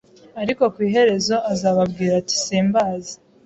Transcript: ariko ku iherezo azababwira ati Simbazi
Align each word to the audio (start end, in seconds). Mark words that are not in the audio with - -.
ariko 0.41 0.63
ku 0.73 0.79
iherezo 0.87 1.35
azababwira 1.53 2.13
ati 2.21 2.35
Simbazi 2.45 3.13